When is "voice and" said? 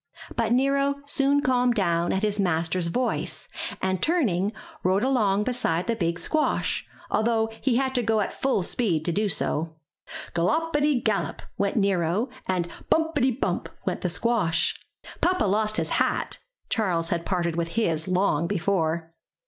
2.87-4.01